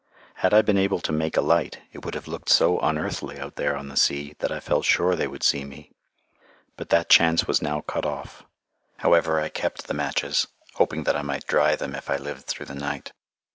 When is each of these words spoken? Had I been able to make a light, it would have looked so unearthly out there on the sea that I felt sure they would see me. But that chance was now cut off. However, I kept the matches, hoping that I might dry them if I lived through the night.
Had 0.37 0.51
I 0.51 0.63
been 0.63 0.79
able 0.79 0.99
to 1.01 1.11
make 1.11 1.37
a 1.37 1.41
light, 1.41 1.81
it 1.93 2.03
would 2.03 2.15
have 2.15 2.27
looked 2.27 2.49
so 2.49 2.79
unearthly 2.79 3.37
out 3.37 3.55
there 3.55 3.75
on 3.77 3.87
the 3.87 3.95
sea 3.95 4.33
that 4.39 4.51
I 4.51 4.59
felt 4.59 4.83
sure 4.83 5.15
they 5.15 5.27
would 5.27 5.43
see 5.43 5.63
me. 5.63 5.91
But 6.75 6.89
that 6.89 7.07
chance 7.07 7.45
was 7.47 7.61
now 7.61 7.81
cut 7.81 8.03
off. 8.07 8.41
However, 8.97 9.39
I 9.39 9.49
kept 9.49 9.85
the 9.85 9.93
matches, 9.93 10.47
hoping 10.73 11.03
that 11.03 11.15
I 11.15 11.21
might 11.21 11.45
dry 11.45 11.75
them 11.75 11.93
if 11.93 12.09
I 12.09 12.15
lived 12.17 12.47
through 12.47 12.65
the 12.65 12.73
night. 12.73 13.13